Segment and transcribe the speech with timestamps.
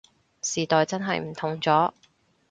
[0.41, 1.91] 時代真係唔同咗